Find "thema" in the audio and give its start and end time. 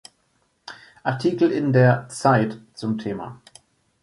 2.97-3.39